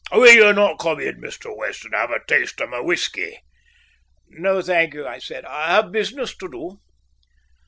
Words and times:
Will 0.11 0.33
ye 0.47 0.51
not 0.53 0.79
come 0.79 0.99
in, 0.99 1.21
Mr. 1.21 1.55
West, 1.55 1.85
and 1.85 1.93
have 1.93 2.09
a 2.09 2.25
taste 2.25 2.59
of 2.59 2.69
my 2.69 2.79
whisky?" 2.79 3.37
"No, 4.29 4.59
thank 4.63 4.95
you," 4.95 5.07
said 5.19 5.45
I, 5.45 5.69
"I 5.69 5.75
have 5.75 5.91
business 5.91 6.35
to 6.37 6.49
do." 6.49 6.79